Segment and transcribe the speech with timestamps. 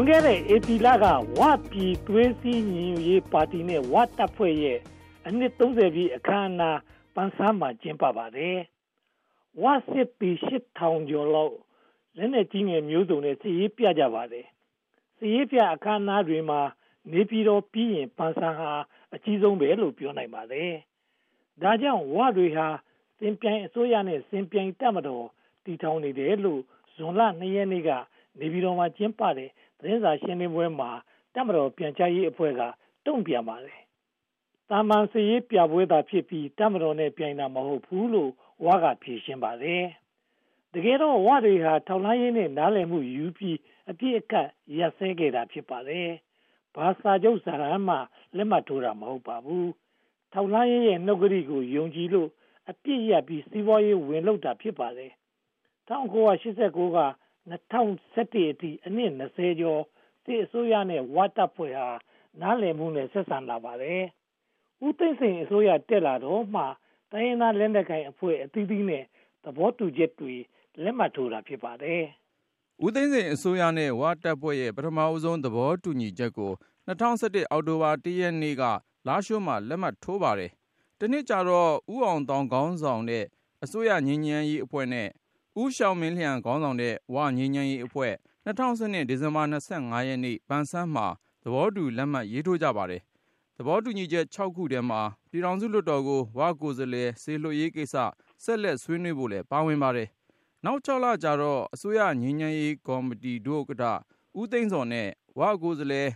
[0.00, 1.04] လွန်ခဲ့တဲ့ဧပြီလက
[1.38, 1.40] ဝ
[1.70, 4.78] ပြည်သွေးစည်းညီညွတ်ရေးပါတီနဲ့ဝတပ်ဖွဲ့ရဲ့
[5.26, 6.80] အနှစ်30ပြည့်အခမ်းအနား
[7.14, 8.56] ပန်းဆန်းမှာကျင်းပပါတယ်။
[9.62, 10.30] ဝစစ်ပီ
[10.78, 11.56] 8000ကျော်လောက်
[12.16, 14.46] လက်နဲ့ကြီးငယ်မျိုးစုံနဲ့စီရေးပြကြပါတယ်။
[15.18, 16.60] စီရေးပြအခမ်းအနားတွေမှာ
[17.12, 18.72] နေပြည်တော်ပြီးရင်ပန်းဆန်းဟာ
[19.14, 20.72] အကြီးဆုံးပဲလို့ပြောနိုင်ပါတယ်။
[21.62, 22.66] ဒါကြောင့်ဝတွေဟာ
[23.18, 25.26] စင်ပြိုင်အစိုးရနဲ့စင်ပြိုင်တက်မတော်
[25.64, 26.60] တည်ထောင်နေတယ်လို့
[26.94, 27.92] ဇွန်လ2ရက်နေ့က
[28.40, 30.90] နေပြည်တော်မှာကျင်းပတဲ့ သတင်းစာရှင်းလင်းပွဲမှာ
[31.34, 32.62] တက်မတော်ပြန်ကြားရေးအဖွဲ့က
[33.06, 33.80] တုံ့ပြန်ပါတယ်။
[34.70, 38.30] တာမန်စီရေးပြပွဲသာဖြစ်ပြီးတက်မတော်နဲ့ပြိုင်တာမဟုတ်ဘူးလို့
[38.64, 39.84] ဝါကဖြေရှင်းပါတယ်။
[40.74, 43.58] တကယ်တော့ဝတွေဟာထောက်လှမ်းရေးနဲ့နားလည်မှုယူပြီး
[43.90, 46.08] အပြည့်အကတ်ရက်စဲခဲ့တာဖြစ်ပါတယ်။
[46.74, 47.96] ဘာသာချုပ်စာရမ်းမှ
[48.36, 49.66] လက်မှတ်ထိုးတာမဟုတ်ပါဘူး။
[50.32, 52.28] ထောက်လှမ်းရေးရဲ့နှုတ်ကတိကိုယုံကြည်လို့
[52.70, 55.12] အပြည့်ရပြီးစီးပွားရေးဝင်လုပ်တာဖြစ်ပါတယ်။
[55.88, 56.98] 1989က
[57.50, 59.82] 2017အထိအနည်း20ကျော်
[60.24, 61.88] စစ်အစိုးရနဲ့ဝါတပ်ဖွဲ့ဟာ
[62.40, 64.02] နားလည်မှုနဲ့ဆက်ဆံလာပါတယ်။
[64.86, 66.62] ဦးသိန်းစိန်အစိုးရတက်လာတော့မှ
[67.12, 69.04] တိုင်းရင်းသားလက်နက်ကိုင်အဖွဲ့အသီးသီးနဲ့
[69.44, 70.34] သဘောတူချက်တွေ
[70.82, 72.02] လက်မှတ်ထိုးတာဖြစ်ပါတယ်။
[72.84, 76.52] ဦးသိန်းစိန်အစိုးရနဲ့ဝါတပ်ဖွဲ့ရဲ့ပထမဦးဆုံးသဘောတူညီချက်ကို
[76.88, 78.62] 2017အောက်တိုဘာ1ရက်နေ့က
[79.06, 80.50] လာရှိုးမှာလက်မှတ်ထိုးပါတယ်။
[81.00, 83.24] တနစ်ကြတော့ဦးအောင်တောင်ခေါင်းဆောင်တဲ့
[83.64, 85.08] အစိုးရငြိမ်းချမ်းရေးအဖွဲ့နဲ့
[85.60, 88.14] ဦးရှောင်းမင်းလျံ ခေါင်းဆောင်တဲ့ ဝငြိမ်းချမ်းရေးအဖွဲ့
[88.46, 91.06] 2012ဒီဇင်ဘာ25ရက်နေ့ ပန်ဆန်းမှာ
[91.42, 93.02] သဘောတူ လက်မှတ်ရေးထိုးကြပါတယ်။
[93.56, 95.00] သဘောတူညီချက်6ခုထဲမှာ
[95.30, 97.96] ပြည်ထောင်စုလွှတ်တော်ကို ဝကိုယ်စားလှယ် စေလွှတ်ရေးကိစ္စ
[98.44, 100.08] ဆက်လက်ဆွေးနွေးဖို့လည်း ပါဝင်ပါတယ်။
[100.64, 103.84] နောက်6လကြာတော့ အစိုးရငြိမ်းချမ်းရေးကော်မတီ ဒုဥက္ကဋ္ဌ
[104.38, 106.08] ဦးသိန်းစောနဲ့ ဝကိုယ်စားလှယ်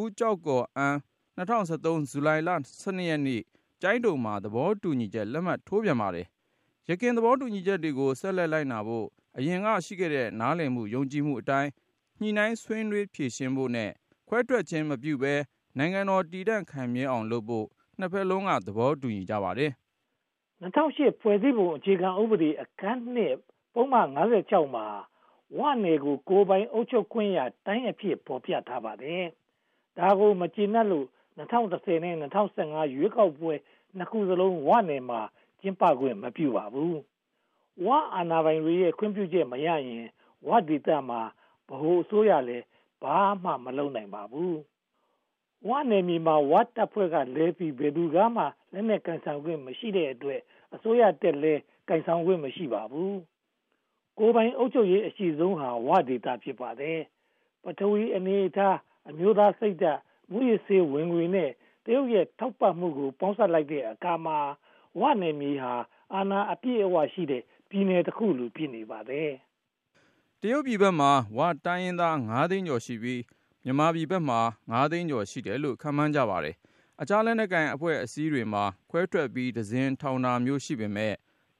[0.00, 0.98] ဦးကျောက်ကော်အန်း
[1.38, 2.50] 2013ဇူလိုင်လ
[2.82, 3.42] 12ရက်နေ့
[3.82, 6.26] ကျိုင်းတုံမှာ သဘောတူညီချက် လက်မှတ်ထိုးပြန်ပါတယ်
[6.90, 9.06] ယခင်သဘောတူညီချက်တွေကို ဆက်လက်လိုက်နာဖို့
[9.38, 11.70] အရင်ကရှိခဲ့တဲ့ နားလည်မှု ယုံကြည်မှုအတိုင်း
[12.20, 13.90] ညှိနှိုင်းဆွေးနွေးဖြေရှင်းဖို့နဲ့
[14.28, 15.34] ခွဲထွက်ခြင်းမပြုဘဲ
[15.78, 17.66] နိုင်ငံတော် တည်တံ့ခိုင်မြဲအောင်လုပ်ဖို့
[17.98, 19.72] နှစ်ဖက်လုံးက သဘောတူညီကြပါတယ်။
[20.62, 23.34] 2008ဖွဲ့စည်းပုံအခြေခံဥပဒေ အခန်းနှစ်
[23.74, 24.86] ပုံမှန်56မှာ
[25.58, 29.22] ဝ နယ်ကို ကိုပိုင်အုပ်ချုပ်ခွင့်ရတိုင်းအဖြစ်ပေါ်ပြထားပါတယ်။
[29.98, 31.06] ဒါကို မကျေနပ်လို့
[31.38, 33.52] 2010နဲ့2015ရွေးကောက်ပွဲ
[33.96, 35.20] နှစ်ခုစလုံး ဝ နယ်မှာ
[35.60, 36.94] ကျင်းပခွင့်မပြုပါဘူး။
[37.84, 40.06] ဝအာဏာပိုင်တွေရဲ့ခွင့်ပြုချက်မရရင်
[40.46, 41.20] ဝဒေသမှာ
[41.68, 42.64] ဗဟိုအစိုးရလည်း
[43.02, 44.54] ဘာမှမလုပ်နိုင်ပါဘူး။
[45.68, 50.40] ဝနယ်မြေမှာဝတပ်ဖွဲ့ကလဲပြီးဘယ်သူကမှလက်နက်ကန်ဆောင်ခွင့်မရှိတဲ့အတွက်
[50.74, 51.54] အစိုးရတက်လဲ
[51.88, 53.12] ကန်ဆောင်ခွင့်မရှိပါဘူး။
[54.18, 56.98] ကိုယ်ပိုင်အုပ်ချုပ်ရေးအရှိဆုံးဟာဝဒေသဖြစ်ပါတယ်။
[57.62, 58.76] ပထဝီအနေအထား
[59.08, 60.00] အမျိုးသားစိတ်ဓာတ်
[60.32, 61.50] မူရစေဝင်ငွေနဲ့
[61.84, 64.38] တရုတ်ရဲ့ထောက်ပံ့မှုကိုပေါင်းစပ်လိုက်တဲ့အခါမှာ
[65.00, 65.74] ဝနယ်မြေဟာ
[66.14, 69.30] အာဏာအပြည့်အဝရှိတဲ့ပြည်နယ်တစ်ခုလိုဖြစ်နေပါတယ်။
[70.40, 73.22] တရုတ်ပြည်ဘက်မှာဝတိုင်းရင်းသား9သိန်းကျော်ရှိပြီး
[73.64, 74.40] မြန်မာပြည်ဘက်မှာ
[74.70, 76.56] 9သိန်းကျော်ရှိတယ်လို့ခန့်မှန်းကြပါတယ်။
[77.00, 81.14] အခြားလက်နက်ကိုင်အဖွဲ့အစည်းတွေမှာခွဲထွက်ပြီးဒဇင်ထောင်တာမျိုးရှိပေမဲ့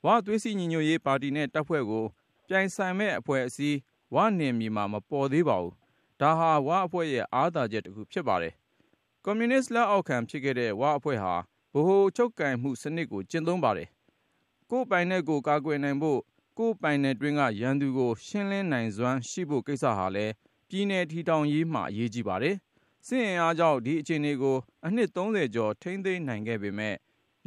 [0.04, 2.04] ဝသွေးစည်းညီညွတ်ရေးပါတီနဲ့တပ်ဖွဲ့ကို
[2.46, 3.76] ပြိုင်ဆိုင်မဲ့အဖွဲ့အစည်း
[4.14, 5.74] ဝနယ်မြေမှာမပေါ်သေးပါဘူး။
[6.20, 8.54] ဒါဟာဝအဖွဲ့ရဲ့အားသာချက်တစ်ခုဖြစ်ပါတယ်။
[9.24, 11.34] ကွန်မြူနစ်လက်အောက်ခံဖြစ်ခဲ့တဲ့ဝအဖွဲ့ဟာ
[11.74, 13.88] ဗဟိုချုပ်ကိုင်မှုစနစ်ကို ကျင့်သုံးပါတယ်။
[14.70, 16.20] ကိုယ်ပိုင်နဲ့ကို ကာကွယ်နိုင်ဖို့
[16.58, 20.32] ကိုယ်ပိုင်နဲ့တွင်းက ရန်သူကို ရှင်းလင်းနိုင်စွမ်းရှိဖို့ကိစ္စဟာလည်း
[20.68, 22.56] ပြည်내ထီထောင်ရေးမှာ အရေးကြီးပါတယ်။
[23.06, 26.94] စစ်အင်အားကြောင့် ဒီအခြေအနေကို အနှစ်30ကျော် ထိမ့်သိမ်းနိုင်ခဲ့ပေမဲ့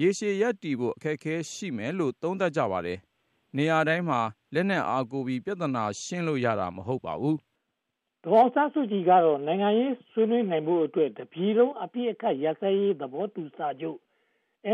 [0.01, 2.99] ရေရှည်ရပ်တည်ဖို့ အခက်အခဲရှိမယ်လို့ သုံးသပ်ကြပါတယ်။
[3.57, 4.19] နေရာတိုင်းမှာ
[4.53, 7.37] လက်နက်အားကိုပြီး ပြဿနာ ရှင်းလို့ရတာ မဟုတ်ပါဘူး။
[8.25, 13.99] ဒေါ်ဆန်းစုကြည်ကတော့ နိုင်ငံရေးဆွေးနွေးနိုင်ဖို့အတွက် တပြည်လုံး အပြည့်အခက်ရစဲရေး သဘောတူစာချုပ်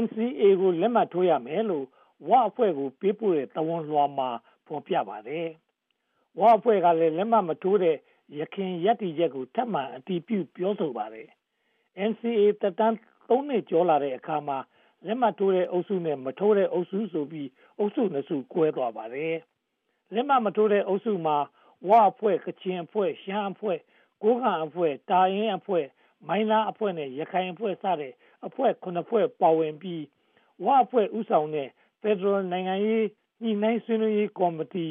[0.04, 1.86] NCA ကို လက်မှတ်ထိုးရမယ်လို့
[2.28, 4.30] ဝ အဖွဲ့ကို ပေးပို့တဲ့တဝန်လွှာမှာ
[4.68, 5.48] ဖော်ပြပါတယ်။
[6.40, 7.96] ဝ အဖွဲ့ကလည်း လက်မှတ်မထိုးတဲ့
[8.40, 11.28] ရခင်ရပ်တည်ချက်ကို ထပ်မံအတည်ပြု ပြောဆိုပါတယ်။
[12.10, 12.96] NCA တက်တန်း
[13.30, 14.58] ၃နှစ် ကျော်လာတဲ့အခါမှာ
[15.06, 19.36] လက်မှတ်ထိုးတဲ့အုပ်စုနဲ့ မထိုးတဲ့အုပ်စုဆိုပြီး အုပ်စုနှစ်စု ကွဲသွားပါတယ်။
[20.14, 21.38] လက်မှတ်မထိုးတဲ့အုပ်စုမှာ
[21.90, 23.80] ဝ အဖွဲ့ ကချင်အဖွဲ့ ရှမ်းအဖွဲ့
[24.24, 25.86] ကိုးကံအဖွဲ့ တာရင်အဖွဲ့
[26.28, 28.14] မိုင်းလားအဖွဲ့နဲ့ ရခိုင်အဖွဲ့စတဲ့
[28.46, 30.04] အဖွဲ့9ဖွဲ့ပါဝင်ပြီး
[30.66, 31.70] ဝအဖွဲ့ဥဆောင်တဲ့
[32.02, 33.06] Federal နိုင်ငံရေး
[33.42, 34.88] ညှိနှိုင်းဆွေးနွေးရေးကော်မတီ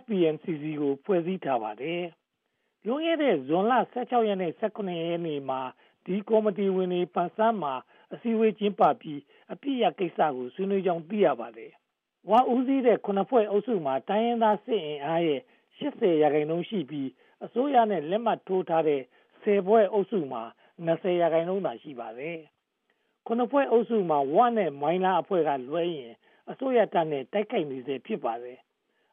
[0.00, 2.02] FPNCC ကိုဖွဲ့စည်းထားပါတယ်။
[2.86, 5.60] လွန်ခဲ့တဲ့ဇွန်လ16ရက်နဲ့18ရက်နေ့မှာ
[6.04, 7.74] ဒီကော်မတီဝင်တွေပန်ဆန်းမှာ
[8.12, 9.20] အစည်းအဝေးကျင်းပပြီး
[9.52, 11.72] အပြည့်အကိစ္စကိုဆွေးနွေးကြောင်းသိရပါတယ်။
[12.30, 15.40] ဝါဦးစီးတဲ့9ဖွဲ့အုပ်စုမှာတိုင်းရင်းသားစစ်အင်အားရဲ့
[15.78, 17.08] 80ရာခိုင်နှုန်းရှိပြီး
[17.44, 19.00] အစိုးရနဲ့လက်မှတ်ထိုးထားတဲ့
[19.42, 20.42] 10ဖွဲ့အုပ်စုမှာ
[20.86, 22.38] 20ရာခိုင်နှုန်းသာရှိပါတယ်
[23.26, 26.12] ခုနှစ်ဖွဲ့အုပ်စုမှာ ဝနဲ့ မိုင်းလားအဖွဲ့ကလွှဲရင်
[26.50, 28.58] အစိုးရတပ်နဲ့ တိုက်ခိုက်နေစေဖြစ်ပါတယ်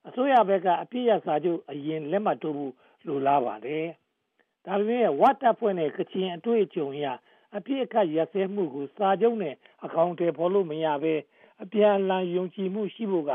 [0.08, 2.74] အစိုးရဘက်က အပြည့်ရစာချုပ် အရင်လက်မှတ်ထိုးဖို့
[3.08, 3.86] လိုလားပါတယ်။
[4.66, 7.08] ဒါပေမဲ့ ဝတပ်ဖွဲ့နဲ့ ကချင်အတွေ့အကြုံအရ
[7.58, 9.56] အပြစ်အခတ်ရစဲမှုကို စာချုပ်နဲ့
[9.86, 11.14] အကောင့်တွေဖော်လို့ မရဘဲ
[11.64, 13.32] အပြန်အလှန် ယုံကြည်မှုရှိဖို့က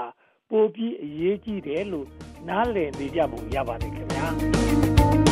[0.51, 2.07] ပိုပြီးအရေးကြီးတယ်လို့
[2.49, 4.27] နားလည်နေကြပုံ ရပါတယ်ခင်ဗျာ။